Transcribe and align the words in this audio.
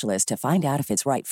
to 0.00 0.36
find 0.36 0.64
out 0.64 0.80
if 0.80 0.90
it's 0.90 1.04
right. 1.06 1.26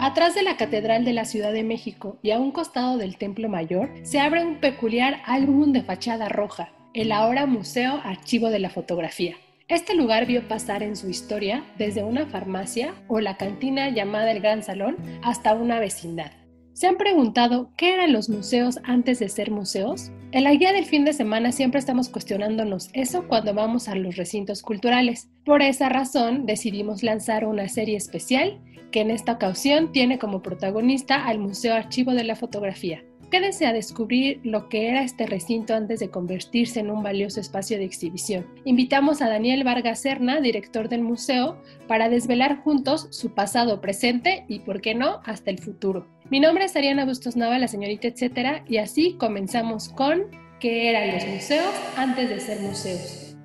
Atrás 0.00 0.34
de 0.34 0.42
la 0.42 0.56
Catedral 0.56 1.04
de 1.04 1.12
la 1.12 1.24
Ciudad 1.24 1.52
de 1.52 1.62
México 1.62 2.18
y 2.22 2.30
a 2.30 2.38
un 2.38 2.52
costado 2.52 2.96
del 2.96 3.18
Templo 3.18 3.48
Mayor 3.48 3.90
se 4.02 4.20
abre 4.20 4.44
un 4.44 4.60
peculiar 4.60 5.20
álbum 5.26 5.72
de 5.72 5.82
fachada 5.82 6.28
roja, 6.28 6.70
el 6.94 7.12
ahora 7.12 7.46
Museo 7.46 8.00
Archivo 8.04 8.48
de 8.48 8.60
la 8.60 8.70
Fotografía. 8.70 9.36
Este 9.68 9.94
lugar 9.96 10.26
vio 10.26 10.46
pasar 10.46 10.82
en 10.82 10.96
su 10.96 11.10
historia 11.10 11.64
desde 11.76 12.04
una 12.04 12.26
farmacia 12.26 12.94
o 13.08 13.20
la 13.20 13.36
cantina 13.36 13.90
llamada 13.90 14.30
el 14.30 14.40
Gran 14.40 14.62
Salón 14.62 14.96
hasta 15.22 15.54
una 15.54 15.80
vecindad. 15.80 16.30
¿Se 16.76 16.86
han 16.86 16.98
preguntado 16.98 17.70
qué 17.78 17.94
eran 17.94 18.12
los 18.12 18.28
museos 18.28 18.80
antes 18.84 19.18
de 19.18 19.30
ser 19.30 19.50
museos? 19.50 20.12
En 20.32 20.44
la 20.44 20.52
guía 20.52 20.74
del 20.74 20.84
fin 20.84 21.06
de 21.06 21.14
semana 21.14 21.50
siempre 21.50 21.78
estamos 21.78 22.10
cuestionándonos 22.10 22.90
eso 22.92 23.26
cuando 23.26 23.54
vamos 23.54 23.88
a 23.88 23.94
los 23.94 24.16
recintos 24.16 24.60
culturales. 24.60 25.30
Por 25.46 25.62
esa 25.62 25.88
razón 25.88 26.44
decidimos 26.44 27.02
lanzar 27.02 27.46
una 27.46 27.66
serie 27.70 27.96
especial 27.96 28.60
que 28.92 29.00
en 29.00 29.10
esta 29.10 29.32
ocasión 29.32 29.90
tiene 29.90 30.18
como 30.18 30.42
protagonista 30.42 31.24
al 31.24 31.38
Museo 31.38 31.72
Archivo 31.72 32.12
de 32.12 32.24
la 32.24 32.36
Fotografía. 32.36 33.02
Quédense 33.30 33.64
a 33.64 33.72
descubrir 33.72 34.40
lo 34.44 34.68
que 34.68 34.90
era 34.90 35.02
este 35.02 35.24
recinto 35.24 35.74
antes 35.74 35.98
de 36.00 36.10
convertirse 36.10 36.80
en 36.80 36.90
un 36.90 37.02
valioso 37.02 37.40
espacio 37.40 37.78
de 37.78 37.84
exhibición. 37.84 38.46
Invitamos 38.66 39.22
a 39.22 39.28
Daniel 39.30 39.64
Vargas 39.64 40.00
Serna, 40.00 40.42
director 40.42 40.90
del 40.90 41.00
museo, 41.00 41.56
para 41.88 42.10
desvelar 42.10 42.58
juntos 42.62 43.08
su 43.12 43.30
pasado, 43.30 43.80
presente 43.80 44.44
y, 44.46 44.58
por 44.58 44.82
qué 44.82 44.94
no, 44.94 45.22
hasta 45.24 45.50
el 45.50 45.58
futuro. 45.58 46.06
Mi 46.28 46.40
nombre 46.40 46.64
es 46.64 46.74
Ariana 46.74 47.04
Bustos 47.04 47.36
Nava, 47.36 47.56
la 47.56 47.68
señorita 47.68 48.08
etcétera, 48.08 48.64
y 48.66 48.78
así 48.78 49.14
comenzamos 49.16 49.88
con 49.88 50.24
¿qué 50.58 50.90
eran 50.90 51.14
los 51.14 51.24
museos 51.24 51.72
antes 51.96 52.28
de 52.28 52.40
ser 52.40 52.60
museos? 52.62 53.36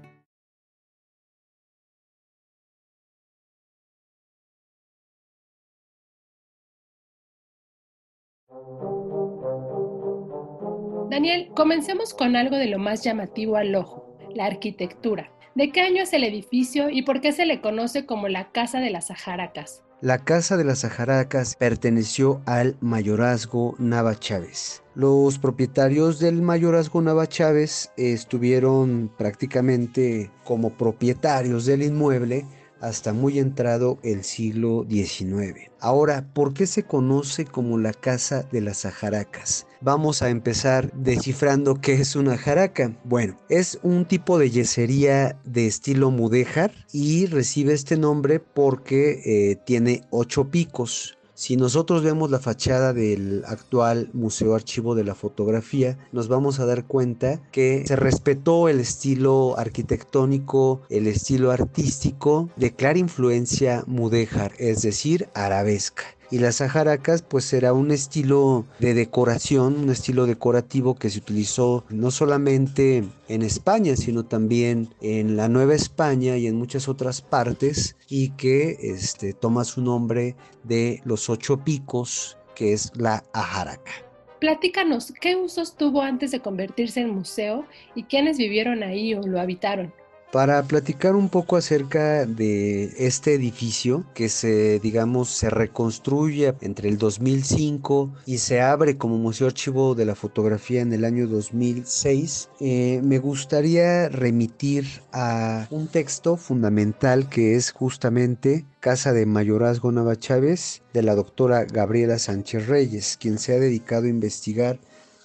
Daniel, 11.11 11.51
comencemos 11.55 12.15
con 12.15 12.35
algo 12.35 12.55
de 12.55 12.65
lo 12.65 12.79
más 12.79 13.03
llamativo 13.03 13.57
al 13.57 13.75
ojo, 13.75 14.17
la 14.33 14.47
arquitectura. 14.47 15.31
¿De 15.53 15.71
qué 15.71 15.81
año 15.81 16.01
es 16.01 16.13
el 16.13 16.23
edificio 16.23 16.89
y 16.89 17.03
por 17.03 17.21
qué 17.21 17.31
se 17.31 17.45
le 17.45 17.61
conoce 17.61 18.07
como 18.07 18.27
la 18.27 18.51
Casa 18.51 18.79
de 18.79 18.89
las 18.89 19.07
Sajaracas? 19.07 19.83
La 20.01 20.17
Casa 20.17 20.57
de 20.57 20.63
las 20.63 20.79
Sajaracas 20.79 21.55
perteneció 21.57 22.41
al 22.47 22.75
mayorazgo 22.81 23.75
Nava 23.77 24.17
Chávez. 24.17 24.81
Los 24.95 25.37
propietarios 25.37 26.17
del 26.17 26.41
mayorazgo 26.41 27.03
Nava 27.03 27.27
Chávez 27.27 27.91
estuvieron 27.97 29.11
prácticamente 29.15 30.31
como 30.43 30.75
propietarios 30.75 31.67
del 31.67 31.83
inmueble 31.83 32.47
hasta 32.79 33.13
muy 33.13 33.37
entrado 33.37 33.99
el 34.01 34.23
siglo 34.23 34.87
XIX. 34.89 35.69
Ahora, 35.79 36.25
¿por 36.33 36.55
qué 36.55 36.65
se 36.65 36.81
conoce 36.81 37.45
como 37.45 37.77
la 37.77 37.93
Casa 37.93 38.41
de 38.51 38.61
las 38.61 38.85
Ajaracas? 38.85 39.67
Vamos 39.83 40.21
a 40.21 40.29
empezar 40.29 40.91
descifrando 40.93 41.81
qué 41.81 41.93
es 41.93 42.15
una 42.15 42.37
jaraca. 42.37 42.95
Bueno, 43.03 43.35
es 43.49 43.79
un 43.81 44.05
tipo 44.05 44.37
de 44.37 44.51
yesería 44.51 45.39
de 45.43 45.65
estilo 45.65 46.11
mudéjar 46.11 46.71
y 46.93 47.25
recibe 47.25 47.73
este 47.73 47.97
nombre 47.97 48.39
porque 48.39 49.21
eh, 49.25 49.55
tiene 49.65 50.03
ocho 50.11 50.51
picos. 50.51 51.17
Si 51.33 51.57
nosotros 51.57 52.03
vemos 52.03 52.29
la 52.29 52.37
fachada 52.37 52.93
del 52.93 53.43
actual 53.47 54.11
Museo 54.13 54.53
Archivo 54.53 54.93
de 54.93 55.03
la 55.03 55.15
Fotografía, 55.15 55.97
nos 56.11 56.27
vamos 56.27 56.59
a 56.59 56.67
dar 56.67 56.85
cuenta 56.85 57.41
que 57.51 57.83
se 57.87 57.95
respetó 57.95 58.69
el 58.69 58.79
estilo 58.79 59.57
arquitectónico, 59.57 60.83
el 60.89 61.07
estilo 61.07 61.49
artístico 61.49 62.51
de 62.55 62.75
clara 62.75 62.99
influencia 62.99 63.83
mudéjar, 63.87 64.51
es 64.59 64.83
decir, 64.83 65.29
arabesca 65.33 66.03
y 66.31 66.39
las 66.39 66.55
sajaracas 66.55 67.21
pues 67.21 67.51
era 67.53 67.73
un 67.73 67.91
estilo 67.91 68.65
de 68.79 68.93
decoración, 68.93 69.75
un 69.83 69.89
estilo 69.89 70.25
decorativo 70.25 70.95
que 70.95 71.09
se 71.09 71.19
utilizó 71.19 71.83
no 71.89 72.09
solamente 72.09 73.03
en 73.27 73.41
España, 73.41 73.95
sino 73.97 74.25
también 74.25 74.89
en 75.01 75.35
la 75.35 75.49
Nueva 75.49 75.75
España 75.75 76.37
y 76.37 76.47
en 76.47 76.55
muchas 76.55 76.87
otras 76.87 77.21
partes 77.21 77.97
y 78.07 78.29
que 78.31 78.77
este, 78.81 79.33
toma 79.33 79.65
su 79.65 79.81
nombre 79.81 80.35
de 80.63 81.01
los 81.03 81.29
ocho 81.29 81.63
picos, 81.63 82.37
que 82.55 82.73
es 82.73 82.91
la 82.95 83.23
ajaraca. 83.33 83.91
Platícanos, 84.39 85.13
¿qué 85.21 85.35
usos 85.35 85.75
tuvo 85.75 86.01
antes 86.01 86.31
de 86.31 86.39
convertirse 86.39 87.01
en 87.01 87.11
museo 87.11 87.65
y 87.93 88.03
quiénes 88.03 88.37
vivieron 88.37 88.81
ahí 88.81 89.13
o 89.13 89.21
lo 89.21 89.39
habitaron? 89.39 89.93
Para 90.31 90.63
platicar 90.63 91.15
un 91.15 91.29
poco 91.29 91.57
acerca 91.57 92.25
de 92.25 92.93
este 92.97 93.33
edificio 93.33 94.05
que 94.13 94.29
se, 94.29 94.79
digamos, 94.79 95.29
se 95.29 95.49
reconstruye 95.49 96.53
entre 96.61 96.89
el 96.89 96.97
2005 96.97 98.13
y 98.25 98.37
se 98.37 98.61
abre 98.61 98.97
como 98.97 99.17
Museo 99.17 99.47
Archivo 99.47 99.93
de 99.93 100.05
la 100.05 100.15
Fotografía 100.15 100.81
en 100.81 100.93
el 100.93 101.03
año 101.03 101.27
2006, 101.27 102.49
eh, 102.59 103.01
me 103.03 103.19
gustaría 103.19 104.07
remitir 104.09 104.85
a 105.11 105.67
un 105.69 105.87
texto 105.87 106.37
fundamental 106.37 107.27
que 107.27 107.55
es 107.55 107.71
justamente 107.71 108.65
Casa 108.79 109.13
de 109.13 109.25
Mayorazgo 109.25 109.91
Nava 109.91 110.15
Chávez 110.15 110.81
de 110.93 111.03
la 111.03 111.13
doctora 111.13 111.65
Gabriela 111.65 112.17
Sánchez 112.17 112.67
Reyes, 112.67 113.17
quien 113.19 113.37
se 113.37 113.53
ha 113.53 113.59
dedicado 113.59 114.05
a 114.05 114.09
investigar 114.09 114.79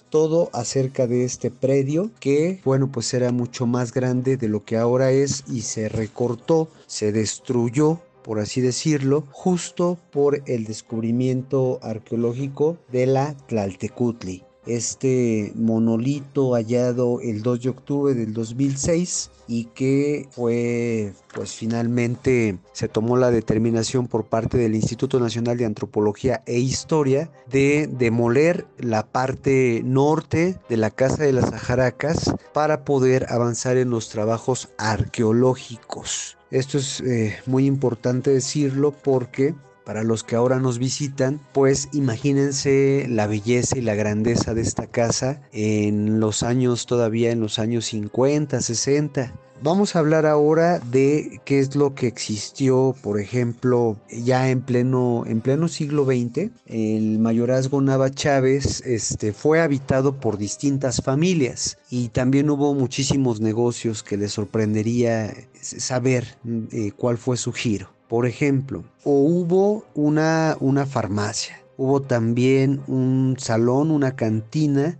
todo 0.09 0.49
acerca 0.53 1.07
de 1.07 1.23
este 1.23 1.51
predio 1.51 2.11
que, 2.19 2.61
bueno, 2.63 2.91
pues 2.91 3.13
era 3.13 3.31
mucho 3.31 3.65
más 3.65 3.93
grande 3.93 4.37
de 4.37 4.47
lo 4.47 4.63
que 4.63 4.77
ahora 4.77 5.11
es 5.11 5.43
y 5.47 5.61
se 5.61 5.89
recortó, 5.89 6.69
se 6.85 7.11
destruyó 7.11 8.01
por 8.27 8.41
así 8.41 8.59
decirlo, 8.59 9.23
justo 9.31 9.97
por 10.11 10.41
el 10.47 10.65
descubrimiento 10.65 11.79
arqueológico 11.81 12.77
de 12.91 13.05
la 13.05 13.33
Tlaltecutli 13.47 14.46
este 14.67 15.51
monolito 15.55 16.53
hallado 16.53 17.21
el 17.21 17.41
2 17.41 17.61
de 17.61 17.69
octubre 17.69 18.13
del 18.13 18.33
2006 18.33 19.31
y 19.47 19.65
que 19.65 20.27
fue 20.31 21.13
pues 21.33 21.53
finalmente 21.53 22.57
se 22.73 22.87
tomó 22.87 23.17
la 23.17 23.31
determinación 23.31 24.07
por 24.07 24.25
parte 24.25 24.57
del 24.57 24.75
Instituto 24.75 25.19
Nacional 25.19 25.57
de 25.57 25.65
Antropología 25.65 26.43
e 26.45 26.59
Historia 26.59 27.31
de 27.49 27.87
demoler 27.91 28.65
la 28.77 29.07
parte 29.07 29.81
norte 29.83 30.57
de 30.67 30.77
la 30.77 30.89
Casa 30.89 31.23
de 31.23 31.33
las 31.33 31.51
Ajaracas 31.53 32.33
para 32.53 32.83
poder 32.83 33.27
avanzar 33.29 33.77
en 33.77 33.89
los 33.89 34.09
trabajos 34.09 34.69
arqueológicos. 34.77 36.37
Esto 36.49 36.77
es 36.77 37.01
eh, 37.01 37.37
muy 37.45 37.65
importante 37.65 38.31
decirlo 38.31 38.91
porque 38.91 39.53
para 39.87 40.03
los 40.03 40.25
que 40.25 40.35
ahora 40.35 40.59
nos 40.59 40.79
visitan, 40.79 41.39
pues 41.53 41.87
imagínense 41.93 43.05
la 43.09 43.25
belleza 43.25 43.77
y 43.77 43.81
la 43.81 43.95
grandeza 43.95 44.53
de 44.53 44.59
esta 44.59 44.85
casa 44.87 45.39
en 45.53 46.19
los 46.19 46.43
años 46.43 46.85
todavía 46.87 47.31
en 47.31 47.39
los 47.39 47.57
años 47.57 47.85
50, 47.85 48.59
60. 48.59 49.33
Vamos 49.63 49.95
a 49.95 49.99
hablar 49.99 50.25
ahora 50.25 50.79
de 50.79 51.39
qué 51.45 51.59
es 51.59 51.77
lo 51.77 51.95
que 51.95 52.07
existió, 52.07 52.95
por 53.01 53.17
ejemplo, 53.17 53.95
ya 54.09 54.49
en 54.49 54.59
pleno, 54.59 55.23
en 55.25 55.39
pleno 55.39 55.69
siglo 55.69 56.03
XX. 56.03 56.51
El 56.65 57.19
mayorazgo 57.19 57.79
Nava 57.79 58.11
Chávez 58.11 58.81
este, 58.85 59.31
fue 59.31 59.61
habitado 59.61 60.19
por 60.19 60.37
distintas 60.37 61.01
familias 61.01 61.77
y 61.89 62.09
también 62.09 62.49
hubo 62.49 62.73
muchísimos 62.73 63.39
negocios 63.39 64.03
que 64.03 64.17
les 64.17 64.33
sorprendería 64.33 65.33
saber 65.61 66.37
eh, 66.73 66.91
cuál 66.91 67.17
fue 67.17 67.37
su 67.37 67.53
giro. 67.53 67.96
Por 68.07 68.25
ejemplo, 68.25 68.85
o 69.03 69.11
hubo 69.11 69.85
una, 69.93 70.55
una 70.59 70.85
farmacia, 70.85 71.61
hubo 71.77 72.01
también 72.01 72.81
un 72.87 73.35
salón, 73.37 73.91
una 73.91 74.15
cantina 74.15 74.97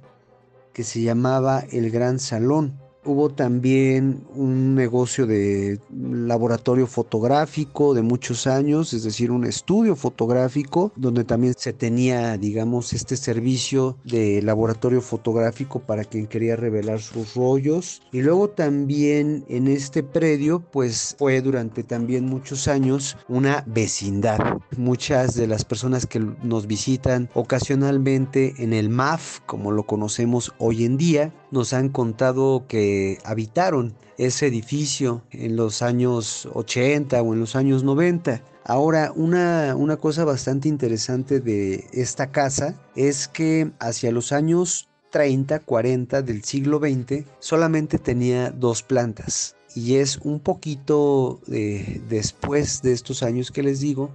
que 0.74 0.84
se 0.84 1.02
llamaba 1.02 1.64
el 1.72 1.90
Gran 1.90 2.20
Salón 2.20 2.78
Hubo 3.08 3.30
también 3.30 4.28
un 4.36 4.76
negocio 4.76 5.26
de 5.26 5.80
laboratorio 5.90 6.88
fotográfico 6.88 7.94
de 7.94 8.02
muchos 8.02 8.48
años, 8.48 8.92
es 8.92 9.04
decir, 9.04 9.32
un 9.32 9.46
estudio 9.46 9.96
fotográfico 9.96 10.92
donde 10.98 11.24
también 11.24 11.54
se 11.58 11.72
tenía, 11.72 12.38
digamos, 12.38 12.92
este 12.92 13.16
servicio 13.16 13.98
de 14.04 14.42
laboratorio 14.42 15.00
fotográfico 15.00 15.80
para 15.80 16.04
quien 16.04 16.28
quería 16.28 16.58
revelar 16.58 17.00
sus 17.00 17.34
rollos. 17.34 18.02
Y 18.12 18.24
luego 18.24 18.50
también 18.50 19.46
en 19.48 19.70
este 19.70 20.04
predio, 20.04 20.60
pues 20.60 21.16
fue 21.18 21.40
durante 21.40 21.84
también 21.84 22.26
muchos 22.26 22.68
años 22.68 23.16
una 23.30 23.64
vecindad. 23.68 24.40
Muchas 24.76 25.34
de 25.36 25.48
las 25.48 25.64
personas 25.64 26.06
que 26.08 26.20
nos 26.20 26.68
visitan 26.68 27.30
ocasionalmente 27.36 28.54
en 28.58 28.74
el 28.74 28.90
MAF, 28.90 29.40
como 29.46 29.72
lo 29.72 29.84
conocemos 29.86 30.54
hoy 30.58 30.84
en 30.84 30.98
día, 30.98 31.34
nos 31.52 31.72
han 31.72 31.88
contado 31.88 32.66
que 32.68 32.97
habitaron 33.24 33.96
ese 34.18 34.48
edificio 34.48 35.24
en 35.32 35.56
los 35.56 35.82
años 35.82 36.48
80 36.54 37.22
o 37.22 37.34
en 37.34 37.40
los 37.40 37.56
años 37.56 37.84
90. 37.84 38.42
Ahora, 38.64 39.12
una, 39.16 39.76
una 39.76 39.98
cosa 39.98 40.26
bastante 40.26 40.68
interesante 40.68 41.40
de 41.40 41.88
esta 41.94 42.32
casa 42.32 42.76
es 42.96 43.28
que 43.28 43.72
hacia 43.80 44.12
los 44.12 44.32
años 44.32 44.90
30, 45.12 45.60
40 45.60 46.22
del 46.22 46.44
siglo 46.44 46.80
XX 46.80 47.26
solamente 47.40 47.98
tenía 47.98 48.52
dos 48.52 48.84
plantas. 48.84 49.56
Y 49.76 49.96
es 49.96 50.18
un 50.18 50.40
poquito 50.40 51.40
después 51.48 52.82
de 52.82 52.94
estos 52.94 53.22
años 53.24 53.52
que 53.52 53.64
les 53.64 53.80
digo 53.80 54.10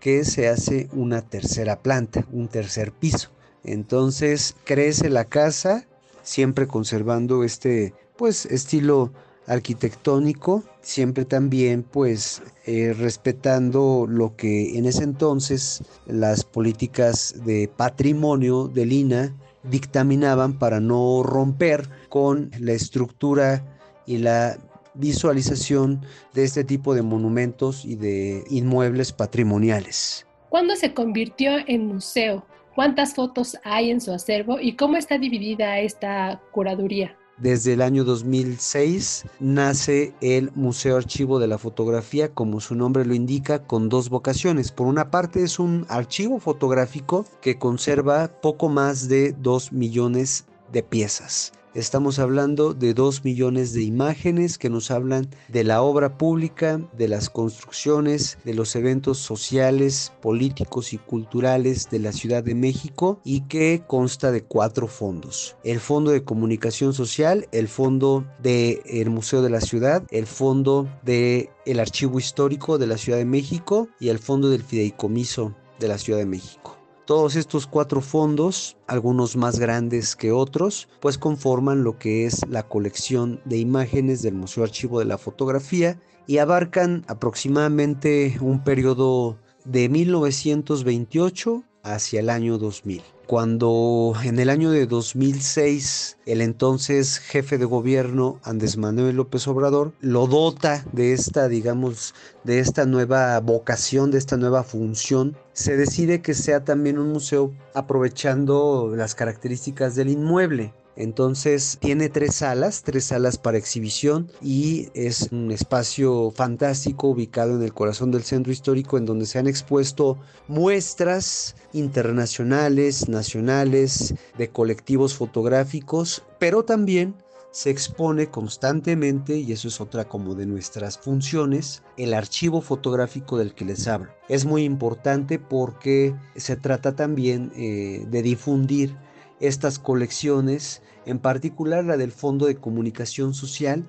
que 0.00 0.24
se 0.24 0.48
hace 0.48 0.88
una 0.92 1.22
tercera 1.22 1.82
planta, 1.82 2.26
un 2.30 2.48
tercer 2.48 2.92
piso. 2.92 3.30
Entonces 3.64 4.54
crece 4.64 5.08
la 5.08 5.24
casa, 5.24 5.86
siempre 6.22 6.66
conservando 6.66 7.44
este 7.44 7.94
pues 8.16 8.46
estilo 8.46 9.12
arquitectónico, 9.46 10.64
siempre 10.80 11.24
también 11.24 11.82
pues 11.82 12.42
eh, 12.66 12.94
respetando 12.98 14.06
lo 14.08 14.36
que 14.36 14.76
en 14.76 14.86
ese 14.86 15.04
entonces 15.04 15.82
las 16.06 16.44
políticas 16.44 17.34
de 17.44 17.68
patrimonio 17.68 18.68
de 18.68 18.86
Lina 18.86 19.34
dictaminaban 19.62 20.58
para 20.58 20.80
no 20.80 21.22
romper 21.22 21.88
con 22.08 22.50
la 22.58 22.72
estructura 22.72 23.64
y 24.06 24.18
la 24.18 24.58
visualización 24.94 26.00
de 26.32 26.44
este 26.44 26.64
tipo 26.64 26.94
de 26.94 27.02
monumentos 27.02 27.84
y 27.84 27.96
de 27.96 28.44
inmuebles 28.50 29.12
patrimoniales. 29.12 30.26
¿Cuándo 30.48 30.74
se 30.76 30.94
convirtió 30.94 31.52
en 31.66 31.86
museo? 31.86 32.44
¿Cuántas 32.74 33.14
fotos 33.14 33.56
hay 33.64 33.90
en 33.90 34.00
su 34.00 34.12
acervo 34.12 34.60
y 34.60 34.76
cómo 34.76 34.96
está 34.96 35.18
dividida 35.18 35.78
esta 35.80 36.40
curaduría? 36.52 37.16
Desde 37.38 37.74
el 37.74 37.82
año 37.82 38.04
2006 38.04 39.26
nace 39.40 40.14
el 40.22 40.50
Museo 40.54 40.96
Archivo 40.96 41.38
de 41.38 41.46
la 41.46 41.58
Fotografía, 41.58 42.32
como 42.32 42.60
su 42.60 42.74
nombre 42.74 43.04
lo 43.04 43.12
indica, 43.12 43.62
con 43.62 43.90
dos 43.90 44.08
vocaciones. 44.08 44.72
Por 44.72 44.86
una 44.86 45.10
parte 45.10 45.42
es 45.42 45.58
un 45.58 45.84
archivo 45.90 46.40
fotográfico 46.40 47.26
que 47.42 47.58
conserva 47.58 48.28
poco 48.40 48.70
más 48.70 49.08
de 49.08 49.32
2 49.32 49.72
millones 49.72 50.46
de 50.72 50.82
piezas. 50.82 51.52
Estamos 51.76 52.18
hablando 52.18 52.72
de 52.72 52.94
dos 52.94 53.22
millones 53.22 53.74
de 53.74 53.82
imágenes 53.82 54.56
que 54.56 54.70
nos 54.70 54.90
hablan 54.90 55.28
de 55.48 55.62
la 55.62 55.82
obra 55.82 56.16
pública, 56.16 56.80
de 56.96 57.06
las 57.06 57.28
construcciones, 57.28 58.38
de 58.46 58.54
los 58.54 58.74
eventos 58.76 59.18
sociales, 59.18 60.14
políticos 60.22 60.94
y 60.94 60.96
culturales 60.96 61.90
de 61.90 61.98
la 61.98 62.12
Ciudad 62.12 62.42
de 62.42 62.54
México 62.54 63.20
y 63.24 63.42
que 63.42 63.82
consta 63.86 64.32
de 64.32 64.42
cuatro 64.42 64.86
fondos. 64.86 65.58
El 65.64 65.80
Fondo 65.80 66.12
de 66.12 66.24
Comunicación 66.24 66.94
Social, 66.94 67.46
el 67.52 67.68
Fondo 67.68 68.24
del 68.42 69.10
Museo 69.10 69.42
de 69.42 69.50
la 69.50 69.60
Ciudad, 69.60 70.02
el 70.10 70.26
Fondo 70.26 70.88
del 71.04 71.50
el 71.66 71.78
Archivo 71.78 72.18
Histórico 72.18 72.78
de 72.78 72.86
la 72.86 72.96
Ciudad 72.96 73.18
de 73.18 73.26
México 73.26 73.88
y 74.00 74.08
el 74.08 74.18
Fondo 74.18 74.48
del 74.48 74.62
Fideicomiso 74.62 75.54
de 75.78 75.88
la 75.88 75.98
Ciudad 75.98 76.20
de 76.20 76.24
México. 76.24 76.75
Todos 77.06 77.36
estos 77.36 77.68
cuatro 77.68 78.00
fondos, 78.00 78.76
algunos 78.88 79.36
más 79.36 79.60
grandes 79.60 80.16
que 80.16 80.32
otros, 80.32 80.88
pues 81.00 81.18
conforman 81.18 81.84
lo 81.84 81.98
que 81.98 82.26
es 82.26 82.44
la 82.48 82.64
colección 82.64 83.40
de 83.44 83.58
imágenes 83.58 84.22
del 84.22 84.34
Museo 84.34 84.64
Archivo 84.64 84.98
de 84.98 85.04
la 85.04 85.16
Fotografía 85.16 86.00
y 86.26 86.38
abarcan 86.38 87.04
aproximadamente 87.06 88.36
un 88.40 88.64
periodo 88.64 89.38
de 89.64 89.88
1928 89.88 91.62
hacia 91.84 92.18
el 92.18 92.28
año 92.28 92.58
2000 92.58 93.02
cuando 93.26 94.14
en 94.22 94.38
el 94.38 94.50
año 94.50 94.70
de 94.70 94.86
2006 94.86 96.18
el 96.26 96.40
entonces 96.40 97.18
jefe 97.18 97.58
de 97.58 97.64
gobierno 97.64 98.38
Andrés 98.44 98.76
Manuel 98.76 99.16
López 99.16 99.46
Obrador 99.48 99.92
lo 100.00 100.26
dota 100.26 100.84
de 100.92 101.12
esta, 101.12 101.48
digamos, 101.48 102.14
de 102.44 102.60
esta 102.60 102.86
nueva 102.86 103.38
vocación, 103.40 104.10
de 104.10 104.18
esta 104.18 104.36
nueva 104.36 104.62
función, 104.62 105.36
se 105.52 105.76
decide 105.76 106.22
que 106.22 106.34
sea 106.34 106.64
también 106.64 106.98
un 106.98 107.12
museo 107.12 107.52
aprovechando 107.74 108.92
las 108.94 109.14
características 109.14 109.94
del 109.96 110.10
inmueble. 110.10 110.72
Entonces 110.96 111.78
tiene 111.80 112.08
tres 112.08 112.36
salas, 112.36 112.82
tres 112.82 113.04
salas 113.04 113.36
para 113.36 113.58
exhibición 113.58 114.30
y 114.40 114.88
es 114.94 115.28
un 115.30 115.52
espacio 115.52 116.30
fantástico 116.30 117.08
ubicado 117.08 117.54
en 117.56 117.62
el 117.62 117.74
corazón 117.74 118.10
del 118.10 118.24
centro 118.24 118.52
histórico 118.52 118.96
en 118.96 119.04
donde 119.04 119.26
se 119.26 119.38
han 119.38 119.46
expuesto 119.46 120.18
muestras 120.48 121.54
internacionales, 121.72 123.08
nacionales, 123.08 124.14
de 124.38 124.48
colectivos 124.48 125.14
fotográficos, 125.14 126.24
pero 126.38 126.64
también 126.64 127.14
se 127.56 127.70
expone 127.70 128.26
constantemente, 128.26 129.38
y 129.38 129.50
eso 129.52 129.68
es 129.68 129.80
otra 129.80 130.06
como 130.06 130.34
de 130.34 130.44
nuestras 130.44 130.98
funciones, 130.98 131.82
el 131.96 132.12
archivo 132.12 132.60
fotográfico 132.60 133.38
del 133.38 133.54
que 133.54 133.64
les 133.64 133.88
hablo. 133.88 134.10
Es 134.28 134.44
muy 134.44 134.64
importante 134.64 135.38
porque 135.38 136.14
se 136.34 136.56
trata 136.56 136.94
también 136.94 137.50
eh, 137.56 138.04
de 138.10 138.20
difundir 138.20 138.94
estas 139.40 139.78
colecciones, 139.78 140.82
en 141.04 141.18
particular 141.18 141.84
la 141.84 141.96
del 141.96 142.12
Fondo 142.12 142.46
de 142.46 142.56
Comunicación 142.56 143.34
Social, 143.34 143.84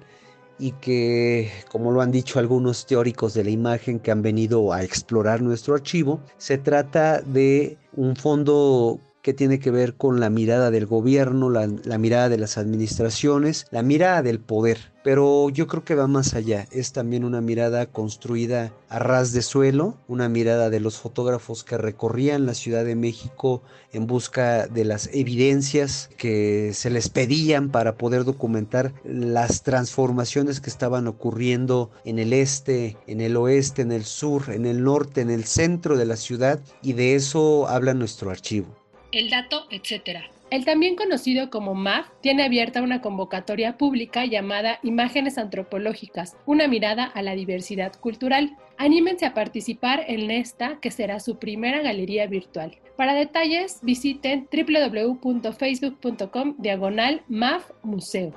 y 0.59 0.71
que, 0.73 1.51
como 1.71 1.91
lo 1.91 2.01
han 2.01 2.11
dicho 2.11 2.39
algunos 2.39 2.85
teóricos 2.85 3.33
de 3.33 3.43
la 3.43 3.51
imagen 3.51 3.99
que 3.99 4.11
han 4.11 4.21
venido 4.21 4.73
a 4.73 4.83
explorar 4.83 5.41
nuestro 5.41 5.75
archivo, 5.75 6.21
se 6.37 6.57
trata 6.57 7.21
de 7.21 7.77
un 7.95 8.15
fondo 8.15 8.99
que 9.27 9.33
tiene 9.33 9.59
que 9.59 9.71
ver 9.71 9.95
con 9.95 10.21
la 10.21 10.29
mirada 10.29 10.71
del 10.71 10.85
gobierno, 10.85 11.49
la, 11.49 11.97
mirada 11.97 12.29
de 12.29 12.37
las 12.37 12.57
administraciones, 12.57 13.65
la 13.71 13.81
mirada 13.83 14.21
del 14.21 14.39
poder. 14.39 14.77
Pero 15.03 15.49
yo 15.49 15.67
creo 15.67 15.83
que 15.83 15.95
va 15.95 16.07
más 16.07 16.33
allá. 16.33 16.65
Es 16.71 16.93
también 16.93 17.25
una 17.25 17.41
mirada 17.41 17.87
construida 17.87 18.71
a 18.87 18.99
ras 18.99 19.33
de 19.33 19.41
suelo, 19.41 19.97
una 20.07 20.29
mirada 20.29 20.69
de 20.69 20.79
los 20.79 20.97
fotógrafos 20.97 21.65
que 21.65 21.77
recorrían 21.77 22.45
la 22.45 22.53
Ciudad 22.53 22.85
de 22.85 22.95
México 22.95 23.63
en 23.91 24.07
busca 24.07 24.67
de 24.67 24.85
las 24.85 25.09
evidencias 25.11 26.09
que 26.15 26.71
se 26.73 26.89
les 26.89 27.09
pedían 27.09 27.69
para 27.69 27.97
poder 27.97 28.23
documentar 28.23 28.93
las 29.03 29.61
transformaciones 29.61 30.61
que 30.61 30.69
estaban 30.69 31.05
ocurriendo 31.05 31.91
en 32.05 32.17
el 32.17 32.31
este, 32.31 32.95
en 33.07 33.19
el 33.19 33.35
oeste, 33.35 33.81
en 33.81 33.91
el 33.91 34.05
sur, 34.05 34.51
en 34.51 34.65
el 34.65 34.85
norte, 34.85 35.19
en 35.19 35.31
el 35.31 35.43
centro 35.43 35.97
de 35.97 36.05
la 36.05 36.15
ciudad 36.15 36.61
y 36.81 36.93
de 36.93 37.15
eso 37.15 37.67
habla 37.67 37.93
nuestro 37.93 38.31
archivo 38.31 38.76
el 39.11 39.29
dato, 39.29 39.67
etc. 39.69 40.21
El 40.49 40.63
también 40.63 40.95
conocido 40.95 41.49
como 41.49 41.73
MAF 41.73 42.07
tiene 42.21 42.43
abierta 42.43 42.81
una 42.81 43.01
convocatoria 43.01 43.77
pública 43.77 44.25
llamada 44.25 44.79
Imágenes 44.81 45.37
Antropológicas, 45.37 46.37
una 46.45 46.69
mirada 46.69 47.03
a 47.03 47.21
la 47.21 47.35
diversidad 47.35 47.93
cultural. 47.99 48.55
Anímense 48.77 49.25
a 49.25 49.33
participar 49.33 50.05
en 50.07 50.31
esta, 50.31 50.79
que 50.79 50.91
será 50.91 51.19
su 51.19 51.37
primera 51.37 51.81
galería 51.81 52.27
virtual. 52.27 52.77
Para 52.95 53.13
detalles, 53.13 53.79
visiten 53.81 54.47
www.facebook.com 54.51 56.55
diagonal 56.57 57.23
MAF 57.27 57.69
Museo. 57.83 58.33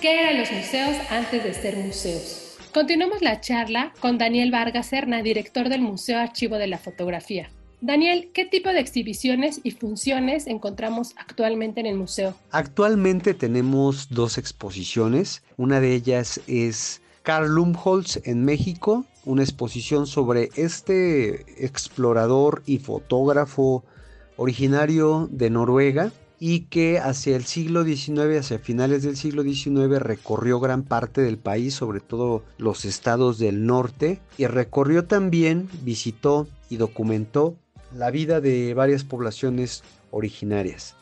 ¿Qué 0.00 0.20
eran 0.20 0.38
los 0.38 0.52
museos 0.52 0.96
antes 1.10 1.42
de 1.42 1.52
ser 1.52 1.76
museos? 1.76 2.47
Continuamos 2.72 3.22
la 3.22 3.40
charla 3.40 3.92
con 3.98 4.18
Daniel 4.18 4.50
Vargas 4.50 4.88
Serna, 4.88 5.22
director 5.22 5.70
del 5.70 5.80
Museo 5.80 6.18
Archivo 6.18 6.56
de 6.56 6.66
la 6.66 6.76
Fotografía. 6.78 7.50
Daniel, 7.80 8.30
¿qué 8.34 8.44
tipo 8.44 8.68
de 8.68 8.80
exhibiciones 8.80 9.60
y 9.62 9.70
funciones 9.70 10.46
encontramos 10.46 11.14
actualmente 11.16 11.80
en 11.80 11.86
el 11.86 11.96
museo? 11.96 12.34
Actualmente 12.50 13.32
tenemos 13.32 14.10
dos 14.10 14.36
exposiciones. 14.36 15.42
Una 15.56 15.80
de 15.80 15.94
ellas 15.94 16.42
es 16.46 17.00
Carl 17.22 17.54
Lumholtz 17.54 18.20
en 18.24 18.44
México, 18.44 19.06
una 19.24 19.42
exposición 19.42 20.06
sobre 20.06 20.50
este 20.54 21.64
explorador 21.64 22.62
y 22.66 22.78
fotógrafo 22.78 23.82
originario 24.36 25.26
de 25.30 25.48
Noruega 25.48 26.12
y 26.40 26.60
que 26.66 26.98
hacia 26.98 27.36
el 27.36 27.44
siglo 27.44 27.84
XIX, 27.84 28.38
hacia 28.38 28.58
finales 28.58 29.02
del 29.02 29.16
siglo 29.16 29.42
XIX, 29.42 29.98
recorrió 29.98 30.60
gran 30.60 30.82
parte 30.84 31.20
del 31.20 31.38
país, 31.38 31.74
sobre 31.74 32.00
todo 32.00 32.44
los 32.58 32.84
estados 32.84 33.38
del 33.38 33.66
norte, 33.66 34.20
y 34.36 34.46
recorrió 34.46 35.04
también, 35.04 35.68
visitó 35.82 36.46
y 36.70 36.76
documentó 36.76 37.56
la 37.94 38.10
vida 38.10 38.40
de 38.40 38.74
varias 38.74 39.04
poblaciones 39.04 39.82
originarias. 40.10 40.94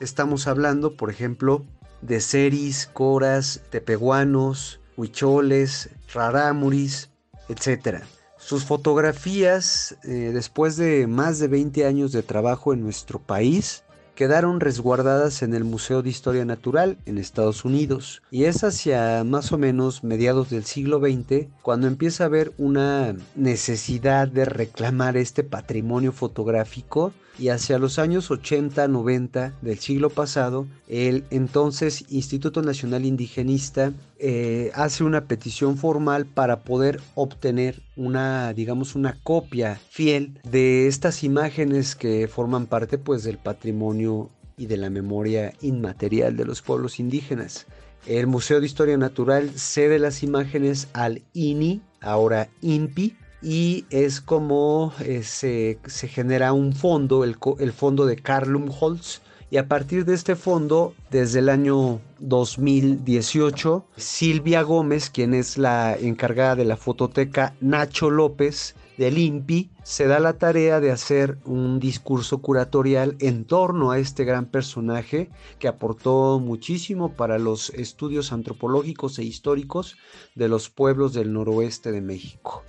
Estamos 0.00 0.46
hablando, 0.46 0.96
por 0.96 1.10
ejemplo, 1.10 1.64
de 2.00 2.20
seris, 2.20 2.88
coras, 2.92 3.62
tepehuanos, 3.70 4.80
huicholes, 4.96 5.90
rarámuris, 6.12 7.10
etc. 7.48 8.02
Sus 8.36 8.64
fotografías, 8.64 9.96
eh, 10.02 10.32
después 10.34 10.76
de 10.76 11.06
más 11.06 11.38
de 11.38 11.48
20 11.48 11.86
años 11.86 12.10
de 12.12 12.24
trabajo 12.24 12.72
en 12.72 12.82
nuestro 12.82 13.20
país, 13.20 13.81
quedaron 14.14 14.60
resguardadas 14.60 15.42
en 15.42 15.54
el 15.54 15.64
Museo 15.64 16.02
de 16.02 16.10
Historia 16.10 16.44
Natural 16.44 16.98
en 17.06 17.18
Estados 17.18 17.64
Unidos. 17.64 18.22
Y 18.30 18.44
es 18.44 18.64
hacia 18.64 19.24
más 19.24 19.52
o 19.52 19.58
menos 19.58 20.04
mediados 20.04 20.50
del 20.50 20.64
siglo 20.64 21.00
XX 21.00 21.48
cuando 21.62 21.86
empieza 21.86 22.24
a 22.24 22.26
haber 22.26 22.52
una 22.58 23.14
necesidad 23.34 24.28
de 24.28 24.44
reclamar 24.44 25.16
este 25.16 25.44
patrimonio 25.44 26.12
fotográfico 26.12 27.12
y 27.38 27.48
hacia 27.48 27.78
los 27.78 27.98
años 27.98 28.30
80-90 28.30 29.54
del 29.62 29.78
siglo 29.78 30.10
pasado, 30.10 30.66
el 30.86 31.24
entonces 31.30 32.04
Instituto 32.10 32.62
Nacional 32.62 33.04
Indigenista 33.04 33.92
eh, 34.24 34.70
hace 34.76 35.02
una 35.02 35.24
petición 35.24 35.76
formal 35.76 36.26
para 36.26 36.60
poder 36.60 37.00
obtener 37.16 37.82
una, 37.96 38.52
digamos, 38.52 38.94
una 38.94 39.18
copia 39.20 39.80
fiel 39.90 40.38
de 40.44 40.86
estas 40.86 41.24
imágenes 41.24 41.96
que 41.96 42.28
forman 42.28 42.66
parte 42.66 42.98
pues 42.98 43.24
del 43.24 43.38
patrimonio 43.38 44.30
y 44.56 44.66
de 44.66 44.76
la 44.76 44.90
memoria 44.90 45.52
inmaterial 45.60 46.36
de 46.36 46.44
los 46.44 46.62
pueblos 46.62 47.00
indígenas. 47.00 47.66
El 48.06 48.28
Museo 48.28 48.60
de 48.60 48.66
Historia 48.66 48.96
Natural 48.96 49.50
cede 49.56 49.98
las 49.98 50.22
imágenes 50.22 50.86
al 50.92 51.22
INI, 51.32 51.82
ahora 52.00 52.48
INPI, 52.60 53.16
y 53.42 53.86
es 53.90 54.20
como 54.20 54.92
eh, 55.00 55.24
se, 55.24 55.80
genera 56.08 56.52
un 56.52 56.74
fondo, 56.74 57.24
el, 57.24 57.36
el 57.58 57.72
fondo 57.72 58.06
de 58.06 58.14
Carlum 58.14 58.70
Holtz, 58.70 59.20
y 59.52 59.58
a 59.58 59.68
partir 59.68 60.06
de 60.06 60.14
este 60.14 60.34
fondo, 60.34 60.94
desde 61.10 61.40
el 61.40 61.50
año 61.50 62.00
2018, 62.20 63.84
Silvia 63.98 64.62
Gómez, 64.62 65.10
quien 65.10 65.34
es 65.34 65.58
la 65.58 65.94
encargada 65.94 66.56
de 66.56 66.64
la 66.64 66.78
fototeca 66.78 67.54
Nacho 67.60 68.08
López 68.08 68.74
del 68.96 69.18
INPI, 69.18 69.70
se 69.82 70.06
da 70.06 70.20
la 70.20 70.38
tarea 70.38 70.80
de 70.80 70.90
hacer 70.90 71.36
un 71.44 71.80
discurso 71.80 72.38
curatorial 72.38 73.16
en 73.20 73.44
torno 73.44 73.90
a 73.90 73.98
este 73.98 74.24
gran 74.24 74.46
personaje 74.46 75.28
que 75.58 75.68
aportó 75.68 76.40
muchísimo 76.40 77.12
para 77.12 77.38
los 77.38 77.68
estudios 77.74 78.32
antropológicos 78.32 79.18
e 79.18 79.24
históricos 79.24 79.98
de 80.34 80.48
los 80.48 80.70
pueblos 80.70 81.12
del 81.12 81.30
noroeste 81.30 81.92
de 81.92 82.00
México. 82.00 82.62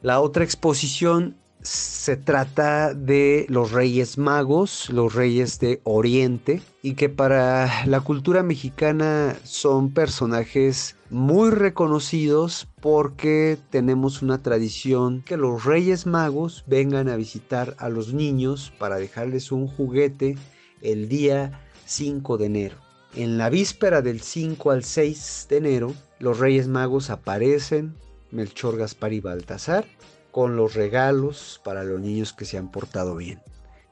La 0.00 0.20
otra 0.20 0.44
exposición 0.44 1.40
se 1.62 2.16
trata 2.16 2.94
de 2.94 3.46
los 3.48 3.72
Reyes 3.72 4.16
Magos, 4.16 4.88
los 4.90 5.14
Reyes 5.14 5.58
de 5.58 5.80
Oriente, 5.84 6.62
y 6.82 6.94
que 6.94 7.08
para 7.08 7.86
la 7.86 8.00
cultura 8.00 8.42
mexicana 8.42 9.36
son 9.44 9.92
personajes 9.92 10.96
muy 11.10 11.50
reconocidos 11.50 12.68
porque 12.80 13.58
tenemos 13.70 14.22
una 14.22 14.42
tradición 14.42 15.22
que 15.22 15.36
los 15.36 15.64
Reyes 15.64 16.06
Magos 16.06 16.64
vengan 16.66 17.08
a 17.08 17.16
visitar 17.16 17.74
a 17.78 17.88
los 17.88 18.14
niños 18.14 18.72
para 18.78 18.96
dejarles 18.96 19.52
un 19.52 19.66
juguete 19.66 20.36
el 20.80 21.08
día 21.08 21.60
5 21.84 22.38
de 22.38 22.46
enero. 22.46 22.76
En 23.14 23.38
la 23.38 23.50
víspera 23.50 24.02
del 24.02 24.20
5 24.20 24.70
al 24.70 24.84
6 24.84 25.46
de 25.50 25.56
enero, 25.56 25.94
los 26.20 26.38
Reyes 26.38 26.68
Magos 26.68 27.10
aparecen 27.10 27.96
Melchor, 28.30 28.76
Gaspar 28.76 29.12
y 29.12 29.20
Baltasar, 29.20 29.84
con 30.30 30.56
los 30.56 30.74
regalos 30.74 31.60
para 31.64 31.84
los 31.84 32.00
niños 32.00 32.32
que 32.32 32.44
se 32.44 32.58
han 32.58 32.70
portado 32.70 33.16
bien. 33.16 33.40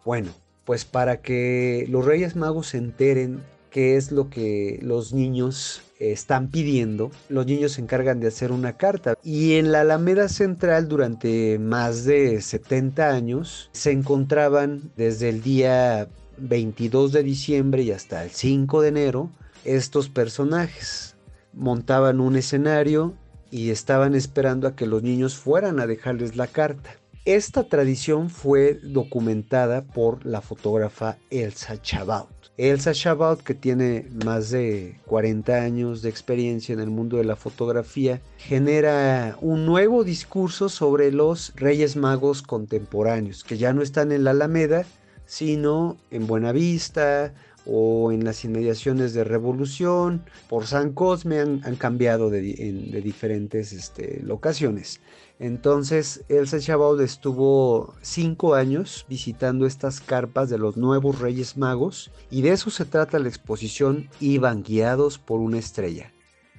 Bueno, 0.04 0.30
pues 0.64 0.84
para 0.84 1.20
que 1.20 1.86
los 1.88 2.04
Reyes 2.04 2.36
Magos 2.36 2.68
se 2.68 2.78
enteren 2.78 3.42
qué 3.70 3.96
es 3.96 4.12
lo 4.12 4.30
que 4.30 4.78
los 4.82 5.12
niños 5.12 5.82
están 5.98 6.48
pidiendo, 6.48 7.10
los 7.28 7.46
niños 7.46 7.72
se 7.72 7.80
encargan 7.80 8.20
de 8.20 8.28
hacer 8.28 8.52
una 8.52 8.76
carta. 8.76 9.14
Y 9.22 9.54
en 9.54 9.72
la 9.72 9.80
Alameda 9.80 10.28
Central 10.28 10.88
durante 10.88 11.58
más 11.58 12.04
de 12.04 12.40
70 12.40 13.08
años 13.08 13.70
se 13.72 13.90
encontraban 13.90 14.90
desde 14.96 15.28
el 15.28 15.42
día 15.42 16.08
22 16.38 17.12
de 17.12 17.22
diciembre 17.22 17.82
y 17.82 17.90
hasta 17.90 18.24
el 18.24 18.30
5 18.30 18.82
de 18.82 18.88
enero 18.88 19.30
estos 19.64 20.08
personajes. 20.08 21.16
Montaban 21.52 22.20
un 22.20 22.36
escenario 22.36 23.14
y 23.50 23.70
estaban 23.70 24.14
esperando 24.14 24.68
a 24.68 24.76
que 24.76 24.86
los 24.86 25.02
niños 25.02 25.36
fueran 25.36 25.80
a 25.80 25.86
dejarles 25.86 26.36
la 26.36 26.46
carta. 26.46 26.96
Esta 27.24 27.64
tradición 27.64 28.30
fue 28.30 28.80
documentada 28.82 29.82
por 29.82 30.24
la 30.24 30.40
fotógrafa 30.40 31.18
Elsa 31.30 31.80
Chabaut. 31.82 32.30
Elsa 32.56 32.92
Chabaut, 32.92 33.42
que 33.42 33.54
tiene 33.54 34.08
más 34.24 34.50
de 34.50 34.98
40 35.06 35.54
años 35.54 36.02
de 36.02 36.08
experiencia 36.08 36.72
en 36.72 36.80
el 36.80 36.90
mundo 36.90 37.18
de 37.18 37.24
la 37.24 37.36
fotografía, 37.36 38.20
genera 38.38 39.36
un 39.40 39.66
nuevo 39.66 40.04
discurso 40.04 40.68
sobre 40.68 41.12
los 41.12 41.52
Reyes 41.54 41.96
Magos 41.96 42.42
contemporáneos, 42.42 43.44
que 43.44 43.58
ya 43.58 43.72
no 43.72 43.82
están 43.82 44.10
en 44.10 44.24
la 44.24 44.30
Alameda, 44.30 44.86
sino 45.26 45.98
en 46.10 46.26
Buenavista, 46.26 47.34
o 47.68 48.10
en 48.12 48.24
las 48.24 48.44
inmediaciones 48.44 49.12
de 49.12 49.24
Revolución, 49.24 50.24
por 50.48 50.66
San 50.66 50.92
Cosme 50.92 51.38
han, 51.40 51.76
cambiado 51.76 52.30
de, 52.30 52.40
diferentes 52.40 53.72
este, 53.72 54.22
locaciones. 54.22 55.00
Entonces, 55.38 56.24
Elsa 56.28 56.58
Chabot 56.58 57.00
estuvo 57.00 57.94
cinco 58.00 58.54
años 58.54 59.04
visitando 59.08 59.66
estas 59.66 60.00
carpas 60.00 60.48
de 60.48 60.58
los 60.58 60.76
nuevos 60.76 61.20
Reyes 61.20 61.56
Magos 61.56 62.10
y 62.30 62.42
de 62.42 62.50
eso 62.50 62.70
se 62.70 62.86
trata 62.86 63.18
la 63.18 63.28
exposición 63.28 64.08
Iban 64.18 64.62
guiados 64.62 65.18
por 65.18 65.40
una 65.40 65.58
estrella. 65.58 66.12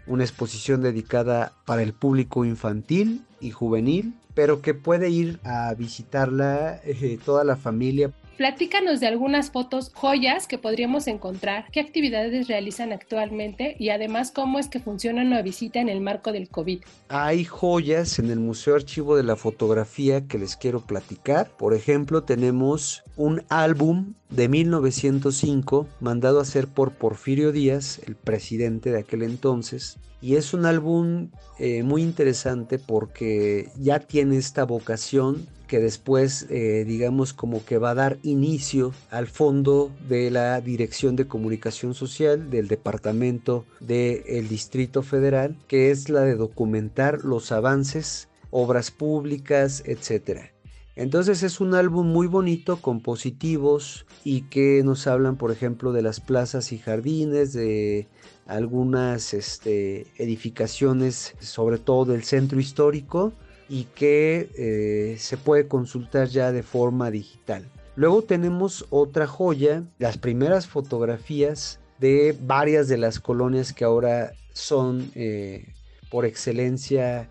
Una 0.07 0.23
exposición 0.23 0.81
dedicada 0.81 1.53
para 1.65 1.81
el 1.83 1.93
público 1.93 2.45
infantil 2.45 3.25
y 3.41 3.51
juvenil, 3.51 4.13
pero 4.33 4.61
que 4.61 4.73
puede 4.73 5.09
ir 5.09 5.39
a 5.43 5.73
visitarla 5.73 6.79
eh, 6.83 7.19
toda 7.23 7.43
la 7.43 7.57
familia 7.57 8.13
Platícanos 8.39 9.01
de 9.01 9.07
algunas 9.07 9.51
fotos, 9.51 9.91
joyas 9.93 10.47
que 10.47 10.57
podríamos 10.57 11.07
encontrar, 11.07 11.65
qué 11.73 11.81
actividades 11.81 12.47
realizan 12.47 12.93
actualmente 12.93 13.75
y 13.77 13.89
además 13.89 14.31
cómo 14.31 14.59
es 14.59 14.69
que 14.69 14.79
funciona 14.79 15.23
una 15.23 15.41
visita 15.41 15.81
en 15.81 15.89
el 15.89 15.99
marco 15.99 16.31
del 16.31 16.47
COVID. 16.47 16.79
Hay 17.09 17.43
joyas 17.43 18.17
en 18.17 18.29
el 18.29 18.39
Museo 18.39 18.75
Archivo 18.75 19.17
de 19.17 19.23
la 19.23 19.35
Fotografía 19.35 20.25
que 20.25 20.37
les 20.37 20.55
quiero 20.55 20.79
platicar. 20.79 21.49
Por 21.57 21.73
ejemplo, 21.73 22.23
tenemos 22.23 23.03
un 23.17 23.43
álbum 23.49 24.13
de 24.29 24.47
1905 24.47 25.85
mandado 25.99 26.39
a 26.39 26.43
hacer 26.43 26.69
por 26.69 26.93
Porfirio 26.93 27.51
Díaz, 27.51 27.99
el 28.07 28.15
presidente 28.15 28.89
de 28.89 28.99
aquel 28.99 29.23
entonces. 29.23 29.97
Y 30.21 30.37
es 30.37 30.53
un 30.53 30.65
álbum 30.65 31.29
eh, 31.57 31.83
muy 31.83 32.03
interesante 32.03 32.79
porque 32.79 33.67
ya 33.77 33.99
tiene 33.99 34.37
esta 34.37 34.63
vocación 34.63 35.45
que 35.69 35.79
después, 35.79 36.47
eh, 36.49 36.83
digamos, 36.85 37.31
como 37.31 37.63
que 37.63 37.77
va 37.77 37.91
a 37.91 37.95
dar 37.95 38.17
inicio 38.23 38.91
al 39.11 39.27
fondo 39.27 39.91
de 40.09 40.31
la 40.31 40.59
Dirección 40.59 41.15
de 41.15 41.27
Comunicación 41.27 41.93
Social 41.93 42.49
del 42.49 42.67
Departamento 42.67 43.65
del 43.79 44.49
Distrito 44.49 45.03
Federal, 45.03 45.55
que 45.67 45.91
es 45.91 46.09
la 46.09 46.21
de 46.21 46.35
documentar 46.35 47.23
los 47.23 47.51
avances, 47.51 48.29
obras 48.49 48.89
públicas, 48.89 49.83
etc. 49.85 50.49
Entonces 50.95 51.43
es 51.43 51.61
un 51.61 51.75
álbum 51.75 52.07
muy 52.07 52.25
bonito, 52.25 52.81
compositivos 52.81 54.07
y 54.25 54.41
que 54.49 54.81
nos 54.83 55.05
hablan, 55.05 55.37
por 55.37 55.51
ejemplo, 55.51 55.93
de 55.93 56.01
las 56.01 56.19
plazas 56.19 56.71
y 56.71 56.79
jardines, 56.79 57.53
de 57.53 58.07
algunas 58.47 59.35
este, 59.35 60.07
edificaciones, 60.17 61.35
sobre 61.39 61.77
todo 61.77 62.05
del 62.05 62.23
centro 62.23 62.59
histórico, 62.59 63.33
y 63.69 63.83
que 63.83 64.49
eh, 64.57 65.17
se 65.19 65.37
puede 65.37 65.67
consultar 65.67 66.27
ya 66.27 66.51
de 66.51 66.63
forma 66.63 67.11
digital. 67.11 67.65
Luego 67.95 68.23
tenemos 68.23 68.85
otra 68.89 69.27
joya, 69.27 69.83
las 69.99 70.17
primeras 70.17 70.67
fotografías 70.67 71.79
de 71.99 72.35
varias 72.41 72.87
de 72.87 72.97
las 72.97 73.19
colonias 73.19 73.73
que 73.73 73.85
ahora 73.85 74.33
son 74.53 75.11
eh, 75.15 75.73
por 76.09 76.25
excelencia 76.25 77.29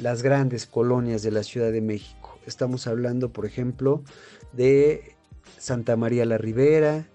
las 0.00 0.22
grandes 0.22 0.66
colonias 0.66 1.22
de 1.22 1.30
la 1.30 1.42
Ciudad 1.42 1.72
de 1.72 1.80
México. 1.80 2.38
Estamos 2.46 2.86
hablando, 2.86 3.32
por 3.32 3.46
ejemplo, 3.46 4.02
de 4.52 5.16
Santa 5.58 5.96
María 5.96 6.24
la 6.24 6.38
Ribera, 6.38 7.06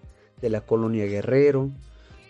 de 0.41 0.49
la 0.49 0.61
colonia 0.61 1.05
Guerrero, 1.05 1.71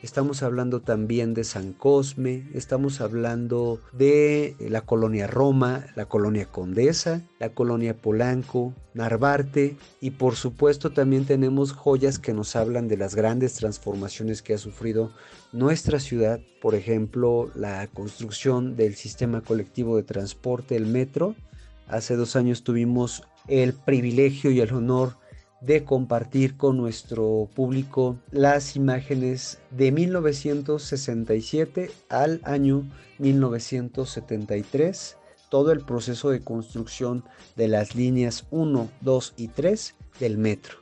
estamos 0.03 0.43
hablando 0.43 0.81
también 0.81 1.33
de 1.33 1.45
San 1.45 1.72
Cosme, 1.72 2.43
estamos 2.53 3.00
hablando 3.00 3.79
de 3.93 4.55
la 4.60 4.81
colonia 4.81 5.27
Roma, 5.27 5.86
la 5.95 6.05
colonia 6.05 6.45
Condesa, 6.45 7.22
la 7.39 7.50
colonia 7.50 7.95
Polanco, 7.95 8.74
Narvarte 8.93 9.77
y 10.01 10.12
por 10.12 10.36
supuesto 10.36 10.91
también 10.91 11.25
tenemos 11.25 11.72
joyas 11.72 12.19
que 12.19 12.33
nos 12.33 12.55
hablan 12.57 12.89
de 12.89 12.98
las 12.98 13.15
grandes 13.15 13.53
transformaciones 13.53 14.41
que 14.41 14.53
ha 14.53 14.57
sufrido 14.57 15.12
nuestra 15.53 16.00
ciudad, 16.00 16.41
por 16.62 16.75
ejemplo 16.75 17.50
la 17.55 17.88
construcción 17.88 18.75
del 18.75 18.95
sistema 18.95 19.41
colectivo 19.41 19.95
de 19.95 20.03
transporte, 20.03 20.75
el 20.75 20.86
metro. 20.86 21.33
Hace 21.88 22.17
dos 22.17 22.36
años 22.36 22.63
tuvimos 22.63 23.24
el 23.48 23.74
privilegio 23.74 24.51
y 24.51 24.60
el 24.60 24.74
honor 24.74 25.23
de 25.65 25.86
compartir 25.86 26.58
con 26.58 26.77
nuestro 26.77 27.50
público 27.55 28.17
las 28.32 28.75
imágenes 28.75 29.60
de 29.72 29.91
1967 29.91 31.89
al 32.10 32.41
año 32.43 32.84
1973, 33.20 35.17
todo 35.50 35.72
el 35.72 35.82
proceso 35.82 36.32
de 36.32 36.41
construcción 36.41 37.24
de 37.55 37.70
las 37.70 37.96
líneas 37.96 38.46
1, 38.51 38.89
2 39.01 39.34
y 39.38 39.48
3 39.48 39.96
del 40.20 40.38
metro. 40.38 40.79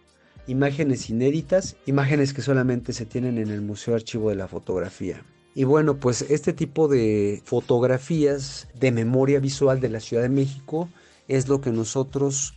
Imágenes 0.48 1.10
inéditas, 1.10 1.76
imágenes 1.86 2.34
que 2.34 2.42
solamente 2.42 2.94
se 2.94 3.06
tienen 3.06 3.38
en 3.38 3.52
el 3.52 3.62
Museo 3.62 3.94
Archivo 3.94 4.30
de 4.30 4.36
la 4.36 4.48
Fotografía. 4.48 5.24
Y 5.54 5.66
bueno, 5.66 5.98
pues 5.98 6.24
este 6.24 6.54
tipo 6.54 6.88
de 6.88 7.44
fotografías 7.46 8.68
de 8.80 8.92
memoria 8.92 9.40
visual 9.40 9.80
de 9.80 9.90
la 9.90 10.00
Ciudad 10.00 10.24
de 10.24 10.30
México 10.30 10.90
es 11.28 11.48
lo 11.48 11.62
que 11.62 11.72
nosotros 11.72 12.56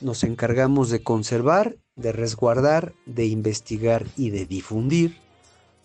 nos 0.00 0.24
encargamos 0.24 0.90
de 0.90 1.02
conservar, 1.02 1.76
de 1.96 2.12
resguardar, 2.12 2.94
de 3.06 3.26
investigar 3.26 4.06
y 4.16 4.30
de 4.30 4.46
difundir 4.46 5.18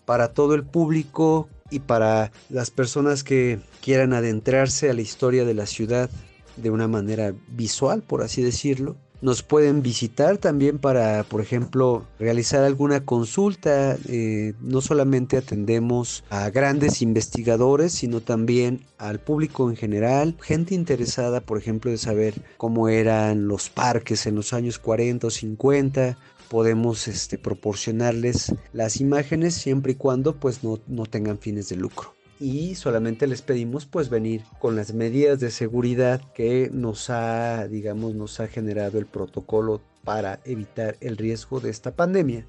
para 0.04 0.32
todo 0.32 0.54
el 0.54 0.64
público 0.64 1.48
y 1.70 1.80
para 1.80 2.32
las 2.48 2.70
personas 2.70 3.24
que 3.24 3.58
quieran 3.82 4.12
adentrarse 4.12 4.88
a 4.88 4.94
la 4.94 5.02
historia 5.02 5.44
de 5.44 5.54
la 5.54 5.66
ciudad 5.66 6.08
de 6.56 6.70
una 6.70 6.88
manera 6.88 7.34
visual, 7.48 8.02
por 8.02 8.22
así 8.22 8.42
decirlo. 8.42 8.96
Nos 9.22 9.42
pueden 9.42 9.82
visitar 9.82 10.38
también 10.38 10.78
para, 10.78 11.24
por 11.24 11.40
ejemplo, 11.40 12.06
realizar 12.18 12.64
alguna 12.64 13.04
consulta. 13.04 13.96
Eh, 14.08 14.54
no 14.60 14.80
solamente 14.80 15.36
atendemos 15.36 16.24
a 16.30 16.50
grandes 16.50 17.02
investigadores, 17.02 17.92
sino 17.92 18.20
también 18.20 18.82
al 18.98 19.20
público 19.20 19.70
en 19.70 19.76
general, 19.76 20.36
gente 20.40 20.74
interesada, 20.74 21.40
por 21.40 21.58
ejemplo, 21.58 21.90
de 21.90 21.98
saber 21.98 22.34
cómo 22.56 22.88
eran 22.88 23.48
los 23.48 23.68
parques 23.68 24.26
en 24.26 24.34
los 24.34 24.52
años 24.52 24.78
40 24.78 25.26
o 25.26 25.30
50, 25.30 26.18
podemos 26.48 27.08
este, 27.08 27.38
proporcionarles 27.38 28.54
las 28.72 29.00
imágenes 29.00 29.54
siempre 29.54 29.92
y 29.92 29.96
cuando 29.96 30.36
pues 30.36 30.62
no, 30.62 30.78
no 30.86 31.06
tengan 31.06 31.38
fines 31.38 31.68
de 31.68 31.76
lucro 31.76 32.15
y 32.38 32.74
solamente 32.74 33.26
les 33.26 33.42
pedimos 33.42 33.86
pues 33.86 34.08
venir 34.10 34.42
con 34.58 34.76
las 34.76 34.92
medidas 34.92 35.40
de 35.40 35.50
seguridad 35.50 36.20
que 36.34 36.70
nos 36.72 37.10
ha 37.10 37.66
digamos 37.68 38.14
nos 38.14 38.40
ha 38.40 38.48
generado 38.48 38.98
el 38.98 39.06
protocolo 39.06 39.80
para 40.04 40.40
evitar 40.44 40.96
el 41.00 41.16
riesgo 41.16 41.60
de 41.60 41.70
esta 41.70 41.96
pandemia. 41.96 42.46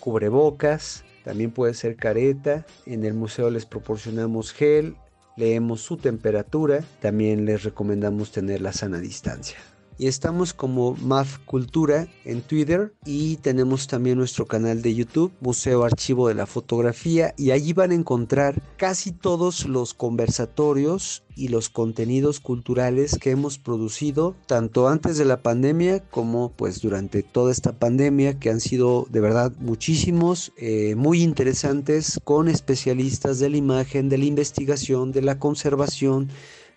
Cubrebocas 0.00 1.04
también 1.22 1.50
puede 1.50 1.74
ser 1.74 1.96
careta. 1.96 2.66
En 2.86 3.04
el 3.04 3.14
museo 3.14 3.50
les 3.50 3.66
proporcionamos 3.66 4.52
gel 4.52 4.96
leemos 5.36 5.80
su 5.80 5.96
temperatura 5.96 6.84
también 7.00 7.44
les 7.44 7.64
recomendamos 7.64 8.30
tener 8.30 8.60
la 8.60 8.72
sana 8.72 8.98
distancia 8.98 9.58
y 9.98 10.06
estamos 10.06 10.54
como 10.54 10.94
MAF 10.96 11.38
Cultura 11.44 12.08
en 12.24 12.42
Twitter 12.42 12.94
y 13.04 13.36
tenemos 13.36 13.86
también 13.86 14.18
nuestro 14.18 14.46
canal 14.46 14.82
de 14.82 14.94
YouTube, 14.94 15.32
Museo 15.40 15.84
Archivo 15.84 16.28
de 16.28 16.34
la 16.34 16.46
Fotografía 16.46 17.34
y 17.36 17.50
allí 17.50 17.72
van 17.72 17.90
a 17.90 17.94
encontrar 17.94 18.62
casi 18.76 19.12
todos 19.12 19.66
los 19.66 19.94
conversatorios 19.94 21.22
y 21.36 21.48
los 21.48 21.68
contenidos 21.68 22.40
culturales 22.40 23.18
que 23.20 23.30
hemos 23.30 23.58
producido 23.58 24.36
tanto 24.46 24.88
antes 24.88 25.18
de 25.18 25.24
la 25.24 25.42
pandemia 25.42 26.00
como 26.10 26.52
pues 26.52 26.80
durante 26.80 27.22
toda 27.22 27.50
esta 27.50 27.72
pandemia 27.72 28.38
que 28.38 28.50
han 28.50 28.60
sido 28.60 29.06
de 29.10 29.20
verdad 29.20 29.52
muchísimos 29.58 30.52
eh, 30.56 30.94
muy 30.96 31.22
interesantes 31.22 32.20
con 32.24 32.48
especialistas 32.48 33.38
de 33.38 33.50
la 33.50 33.56
imagen 33.56 34.08
de 34.08 34.18
la 34.18 34.24
investigación 34.26 35.12
de 35.12 35.22
la 35.22 35.38
conservación 35.38 36.28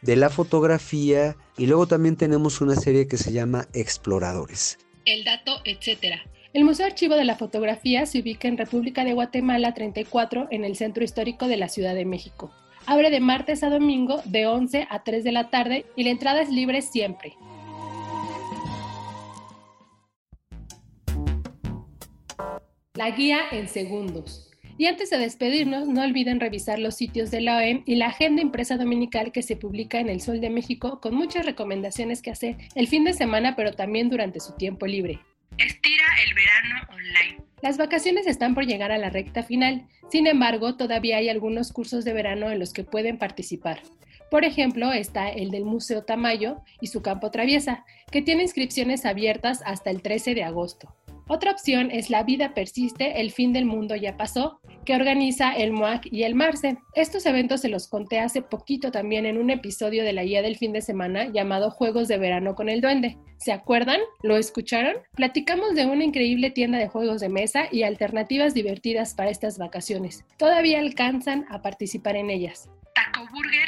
de 0.07 0.15
la 0.15 0.29
fotografía 0.29 1.35
y 1.57 1.65
luego 1.65 1.85
también 1.85 2.15
tenemos 2.15 2.61
una 2.61 2.75
serie 2.75 3.09
que 3.09 3.17
se 3.17 3.33
llama 3.33 3.67
Exploradores. 3.73 4.79
El 5.03 5.25
dato, 5.25 5.59
etcétera. 5.65 6.23
El 6.53 6.63
Museo 6.63 6.85
Archivo 6.85 7.15
de 7.15 7.25
la 7.25 7.35
Fotografía 7.35 8.05
se 8.05 8.21
ubica 8.21 8.47
en 8.47 8.57
República 8.57 9.03
de 9.03 9.11
Guatemala 9.11 9.73
34 9.73 10.47
en 10.49 10.63
el 10.63 10.77
Centro 10.77 11.03
Histórico 11.03 11.49
de 11.49 11.57
la 11.57 11.67
Ciudad 11.67 11.93
de 11.93 12.05
México. 12.05 12.51
Abre 12.85 13.09
de 13.09 13.19
martes 13.19 13.63
a 13.63 13.69
domingo 13.69 14.21
de 14.23 14.47
11 14.47 14.87
a 14.89 15.03
3 15.03 15.25
de 15.25 15.31
la 15.33 15.49
tarde 15.49 15.85
y 15.97 16.05
la 16.05 16.11
entrada 16.11 16.41
es 16.41 16.49
libre 16.49 16.81
siempre. 16.81 17.35
La 22.93 23.11
guía 23.11 23.39
en 23.51 23.67
segundos. 23.67 24.46
Y 24.79 24.85
antes 24.85 25.09
de 25.09 25.17
despedirnos, 25.17 25.87
no 25.87 26.03
olviden 26.03 26.39
revisar 26.39 26.77
los 26.77 26.95
sitios 26.95 27.31
de 27.31 27.41
la 27.41 27.57
OEM 27.57 27.81
y 27.85 27.95
la 27.95 28.07
agenda 28.07 28.43
impresa 28.43 28.77
dominical 28.77 29.31
que 29.31 29.41
se 29.41 29.55
publica 29.55 29.99
en 29.99 30.09
El 30.09 30.21
Sol 30.21 30.39
de 30.39 30.51
México 30.51 31.01
con 31.01 31.15
muchas 31.15 31.45
recomendaciones 31.45 32.21
que 32.21 32.29
hacer 32.29 32.57
el 32.75 32.87
fin 32.87 33.03
de 33.03 33.13
semana, 33.13 33.55
pero 33.55 33.73
también 33.73 34.09
durante 34.09 34.39
su 34.39 34.53
tiempo 34.53 34.85
libre. 34.85 35.19
Estira 35.57 36.05
el 36.25 36.33
verano 36.35 36.75
online. 36.89 37.43
Las 37.63 37.77
vacaciones 37.77 38.27
están 38.27 38.53
por 38.53 38.67
llegar 38.67 38.91
a 38.91 38.99
la 38.99 39.09
recta 39.09 39.41
final, 39.41 39.87
sin 40.11 40.27
embargo, 40.27 40.75
todavía 40.75 41.17
hay 41.17 41.29
algunos 41.29 41.73
cursos 41.73 42.05
de 42.05 42.13
verano 42.13 42.51
en 42.51 42.59
los 42.59 42.71
que 42.71 42.83
pueden 42.83 43.17
participar. 43.17 43.81
Por 44.29 44.45
ejemplo, 44.45 44.93
está 44.93 45.29
el 45.29 45.49
del 45.49 45.65
Museo 45.65 46.03
Tamayo 46.03 46.57
y 46.81 46.87
su 46.87 47.01
campo 47.01 47.31
traviesa, 47.31 47.83
que 48.11 48.21
tiene 48.21 48.43
inscripciones 48.43 49.05
abiertas 49.05 49.61
hasta 49.65 49.89
el 49.89 50.01
13 50.01 50.35
de 50.35 50.43
agosto. 50.43 50.93
Otra 51.29 51.51
opción 51.51 51.91
es 51.91 52.09
La 52.09 52.23
vida 52.23 52.53
persiste, 52.53 53.19
el 53.19 53.31
fin 53.31 53.51
del 53.51 53.65
mundo 53.65 53.97
ya 53.97 54.15
pasó, 54.15 54.61
que 54.85 54.95
organiza 54.95 55.51
el 55.51 55.73
MOAC 55.73 56.07
y 56.09 56.23
el 56.23 56.35
MARCE. 56.35 56.77
Estos 56.95 57.25
eventos 57.25 57.59
se 57.59 57.67
los 57.67 57.89
conté 57.89 58.19
hace 58.19 58.41
poquito 58.41 58.91
también 58.91 59.25
en 59.25 59.37
un 59.37 59.49
episodio 59.49 60.05
de 60.05 60.13
la 60.13 60.23
guía 60.23 60.41
del 60.41 60.55
fin 60.55 60.71
de 60.71 60.81
semana 60.81 61.25
llamado 61.25 61.69
Juegos 61.69 62.07
de 62.07 62.17
Verano 62.17 62.55
con 62.55 62.69
el 62.69 62.79
Duende. 62.79 63.17
¿Se 63.35 63.51
acuerdan? 63.51 63.99
¿Lo 64.23 64.37
escucharon? 64.37 64.95
Platicamos 65.15 65.75
de 65.75 65.85
una 65.85 66.05
increíble 66.05 66.49
tienda 66.49 66.77
de 66.77 66.87
juegos 66.87 67.19
de 67.19 67.27
mesa 67.27 67.67
y 67.71 67.83
alternativas 67.83 68.53
divertidas 68.53 69.13
para 69.13 69.29
estas 69.29 69.57
vacaciones. 69.57 70.23
Todavía 70.37 70.79
alcanzan 70.79 71.45
a 71.49 71.61
participar 71.61 72.15
en 72.15 72.29
ellas. 72.29 72.69
Taco 72.95 73.27
Burger. 73.33 73.66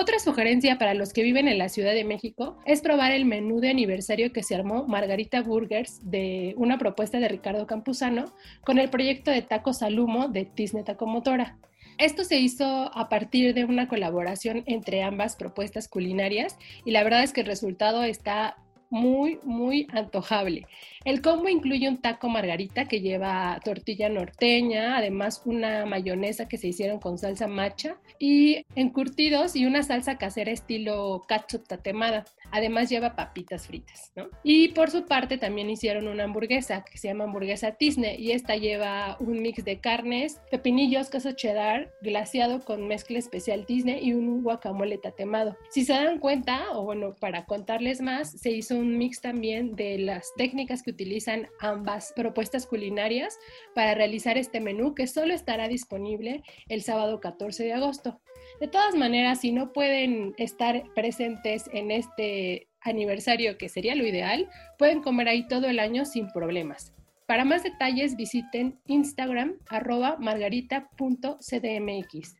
Otra 0.00 0.18
sugerencia 0.18 0.78
para 0.78 0.94
los 0.94 1.12
que 1.12 1.22
viven 1.22 1.46
en 1.46 1.58
la 1.58 1.68
Ciudad 1.68 1.92
de 1.92 2.04
México 2.04 2.56
es 2.64 2.80
probar 2.80 3.12
el 3.12 3.26
menú 3.26 3.60
de 3.60 3.68
aniversario 3.68 4.32
que 4.32 4.42
se 4.42 4.54
armó 4.54 4.86
Margarita 4.86 5.42
Burgers 5.42 6.00
de 6.10 6.54
una 6.56 6.78
propuesta 6.78 7.20
de 7.20 7.28
Ricardo 7.28 7.66
Campuzano 7.66 8.24
con 8.64 8.78
el 8.78 8.88
proyecto 8.88 9.30
de 9.30 9.42
tacos 9.42 9.82
al 9.82 10.00
humo 10.00 10.28
de 10.28 10.46
Tisne 10.46 10.84
Tacomotora. 10.84 11.58
Esto 11.98 12.24
se 12.24 12.38
hizo 12.38 12.64
a 12.64 13.10
partir 13.10 13.52
de 13.52 13.66
una 13.66 13.88
colaboración 13.88 14.62
entre 14.64 15.02
ambas 15.02 15.36
propuestas 15.36 15.86
culinarias 15.86 16.56
y 16.86 16.92
la 16.92 17.04
verdad 17.04 17.22
es 17.22 17.34
que 17.34 17.42
el 17.42 17.46
resultado 17.46 18.02
está 18.02 18.56
muy, 18.88 19.38
muy 19.44 19.86
antojable. 19.92 20.66
El 21.04 21.22
combo 21.22 21.48
incluye 21.48 21.88
un 21.88 21.96
taco 21.96 22.28
margarita 22.28 22.84
que 22.84 23.00
lleva 23.00 23.58
tortilla 23.64 24.10
norteña, 24.10 24.98
además 24.98 25.40
una 25.46 25.86
mayonesa 25.86 26.46
que 26.46 26.58
se 26.58 26.68
hicieron 26.68 27.00
con 27.00 27.16
salsa 27.16 27.46
macha 27.46 27.96
y 28.18 28.66
encurtidos 28.74 29.56
y 29.56 29.64
una 29.64 29.82
salsa 29.82 30.18
casera 30.18 30.52
estilo 30.52 31.22
ketchup 31.26 31.66
tatemada. 31.66 32.26
Además 32.50 32.90
lleva 32.90 33.16
papitas 33.16 33.66
fritas, 33.66 34.12
¿no? 34.14 34.28
Y 34.42 34.68
por 34.68 34.90
su 34.90 35.06
parte 35.06 35.38
también 35.38 35.70
hicieron 35.70 36.06
una 36.06 36.24
hamburguesa 36.24 36.84
que 36.84 36.98
se 36.98 37.08
llama 37.08 37.24
hamburguesa 37.24 37.72
Tisne 37.72 38.16
y 38.16 38.32
esta 38.32 38.56
lleva 38.56 39.16
un 39.20 39.40
mix 39.40 39.64
de 39.64 39.80
carnes, 39.80 40.38
pepinillos, 40.50 41.08
queso 41.08 41.32
cheddar, 41.32 41.90
glaseado 42.02 42.62
con 42.62 42.86
mezcla 42.86 43.18
especial 43.18 43.64
Tisne 43.64 44.00
y 44.02 44.12
un 44.12 44.42
guacamole 44.42 44.98
tatemado. 44.98 45.56
Si 45.70 45.86
se 45.86 45.94
dan 45.94 46.18
cuenta, 46.18 46.72
o 46.72 46.82
bueno, 46.82 47.14
para 47.18 47.46
contarles 47.46 48.02
más, 48.02 48.32
se 48.32 48.50
hizo 48.50 48.76
un 48.76 48.98
mix 48.98 49.22
también 49.22 49.76
de 49.76 49.96
las 49.96 50.34
técnicas 50.36 50.82
que 50.82 50.89
utilizan 50.90 51.48
ambas 51.60 52.12
propuestas 52.14 52.66
culinarias 52.66 53.38
para 53.74 53.94
realizar 53.94 54.38
este 54.38 54.60
menú 54.60 54.94
que 54.94 55.06
solo 55.06 55.34
estará 55.34 55.68
disponible 55.68 56.42
el 56.68 56.82
sábado 56.82 57.20
14 57.20 57.64
de 57.64 57.72
agosto. 57.72 58.20
De 58.60 58.68
todas 58.68 58.94
maneras, 58.94 59.40
si 59.40 59.52
no 59.52 59.72
pueden 59.72 60.34
estar 60.36 60.84
presentes 60.94 61.64
en 61.72 61.90
este 61.90 62.68
aniversario, 62.80 63.58
que 63.58 63.68
sería 63.68 63.94
lo 63.94 64.06
ideal, 64.06 64.48
pueden 64.78 65.02
comer 65.02 65.28
ahí 65.28 65.46
todo 65.46 65.68
el 65.68 65.78
año 65.78 66.04
sin 66.04 66.30
problemas. 66.30 66.92
Para 67.26 67.44
más 67.44 67.62
detalles 67.62 68.16
visiten 68.16 68.80
Instagram 68.86 69.58
arroba 69.68 70.16
margarita.cdmx. 70.18 72.36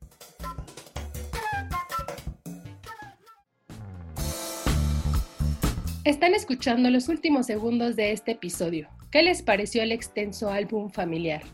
Están 6.10 6.34
escuchando 6.34 6.90
los 6.90 7.08
últimos 7.08 7.46
segundos 7.46 7.94
de 7.94 8.10
este 8.10 8.32
episodio. 8.32 8.88
¿Qué 9.12 9.22
les 9.22 9.42
pareció 9.42 9.84
el 9.84 9.92
extenso 9.92 10.50
álbum 10.50 10.90
familiar? 10.90 11.44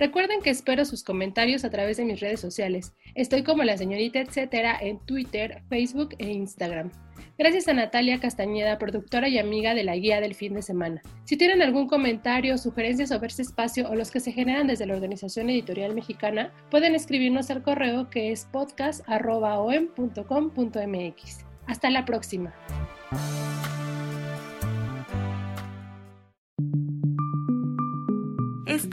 Recuerden 0.00 0.42
que 0.42 0.50
espero 0.50 0.84
sus 0.84 1.04
comentarios 1.04 1.64
a 1.64 1.70
través 1.70 1.96
de 1.96 2.04
mis 2.04 2.18
redes 2.18 2.40
sociales. 2.40 2.92
Estoy 3.14 3.44
como 3.44 3.62
la 3.62 3.76
señorita 3.76 4.18
etcétera 4.18 4.76
en 4.80 4.98
Twitter, 5.06 5.62
Facebook 5.68 6.16
e 6.18 6.28
Instagram. 6.28 6.90
Gracias 7.38 7.68
a 7.68 7.72
Natalia 7.72 8.18
Castañeda, 8.18 8.78
productora 8.78 9.28
y 9.28 9.38
amiga 9.38 9.76
de 9.76 9.84
la 9.84 9.94
guía 9.94 10.20
del 10.20 10.34
fin 10.34 10.54
de 10.54 10.62
semana. 10.62 11.02
Si 11.22 11.36
tienen 11.36 11.62
algún 11.62 11.86
comentario, 11.86 12.58
sugerencias 12.58 13.10
sobre 13.10 13.28
este 13.28 13.42
espacio 13.42 13.88
o 13.88 13.94
los 13.94 14.10
que 14.10 14.18
se 14.18 14.32
generan 14.32 14.66
desde 14.66 14.86
la 14.86 14.94
Organización 14.94 15.50
Editorial 15.50 15.94
Mexicana, 15.94 16.52
pueden 16.68 16.96
escribirnos 16.96 17.48
al 17.52 17.62
correo 17.62 18.10
que 18.10 18.32
es 18.32 18.44
podcast.om.com.mx. 18.46 21.44
Hasta 21.68 21.90
la 21.90 22.04
próxima. 22.04 22.52